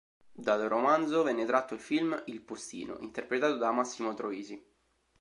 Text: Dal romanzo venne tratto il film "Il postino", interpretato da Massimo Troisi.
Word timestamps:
Dal 0.31 0.61
romanzo 0.67 1.21
venne 1.21 1.45
tratto 1.45 1.75
il 1.75 1.79
film 1.79 2.19
"Il 2.25 2.41
postino", 2.41 2.97
interpretato 3.01 3.57
da 3.57 3.69
Massimo 3.69 4.15
Troisi. 4.15 4.59